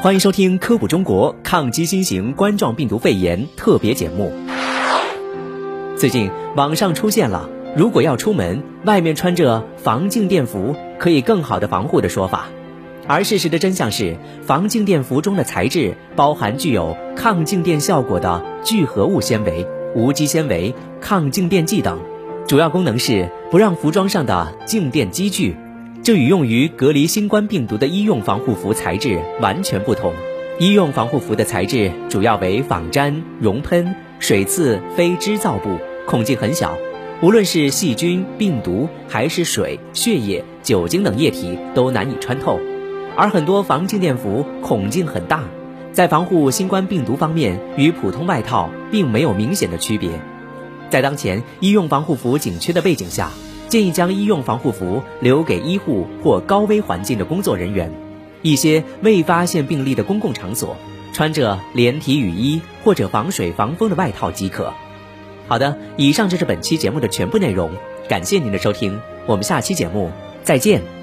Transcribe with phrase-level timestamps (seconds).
[0.00, 4.32] 欢迎收听《科普中国抗击新型冠状病毒肺炎》特别节目。
[5.96, 12.46] 最近网上出现了“如果要出门，外面穿着防静电服可以更好的防护”的说法，
[13.08, 14.16] 而事实的真相是，
[14.46, 21.98] 防静电服中的材质包含具有抗静电效果的聚合物纤维、无机纤维、抗静电剂等，
[22.46, 25.56] 主要功能是不让服装上的静电积聚。
[26.02, 30.14] 这与用于隔离新冠病毒的医用防护服材质完全不同。
[30.58, 35.76] 医用防护服的材质主要为仿粘、熔喷、水刺非织造布，
[36.06, 36.76] 孔径很小，
[37.20, 42.58] 无论是细菌、病毒还是水、血液、酒精等液体都难以穿透。
[43.14, 45.44] 而很多防静电服孔径很大，
[45.92, 50.10] 在防护新冠病毒方面与普通外套并没有明显的区别。
[50.88, 53.30] 在当前医用防护服紧缺的背景下。
[53.68, 57.92] 建议将医用防护服留给医护或高危环境的工作人员，
[58.42, 60.76] 一些未发现病例的公共场所，
[61.12, 64.72] 穿着连体雨衣或者防水防风的外套即可。
[65.46, 67.70] 好的，以上就是本期节目的全部内容，
[68.08, 70.10] 感谢您的收听，我们下期节目
[70.42, 70.97] 再见。